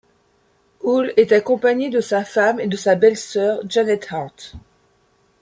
[0.79, 4.53] Hull est accompagné de sa femme et de sa belle-sœur Jeanette Hart.